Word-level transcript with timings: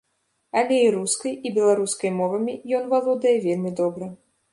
Але 0.59 0.77
і 0.85 0.85
рускай, 0.95 1.35
і 1.49 1.51
беларускай 1.57 2.11
мовамі 2.21 2.55
ён 2.79 2.87
валодае 2.95 3.35
вельмі 3.45 3.75
добра. 3.83 4.09